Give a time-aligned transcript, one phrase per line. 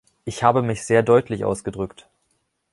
[0.25, 2.09] Ich habe mich sehr deutlich ausgedrückt.